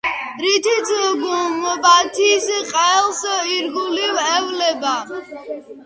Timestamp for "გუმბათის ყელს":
1.25-3.23